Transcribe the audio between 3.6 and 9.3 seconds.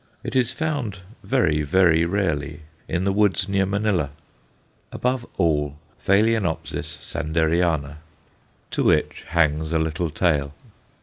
Manilla. Above all, Ph. Sanderiana, to which